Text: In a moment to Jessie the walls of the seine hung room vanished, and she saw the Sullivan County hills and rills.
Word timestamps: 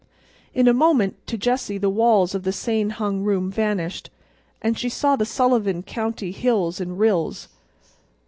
In 0.55 0.67
a 0.67 0.73
moment 0.73 1.17
to 1.27 1.37
Jessie 1.37 1.77
the 1.77 1.87
walls 1.87 2.33
of 2.33 2.41
the 2.41 2.51
seine 2.51 2.89
hung 2.89 3.21
room 3.21 3.51
vanished, 3.51 4.09
and 4.59 4.75
she 4.75 4.89
saw 4.89 5.15
the 5.15 5.27
Sullivan 5.27 5.83
County 5.83 6.31
hills 6.31 6.81
and 6.81 6.97
rills. 6.97 7.49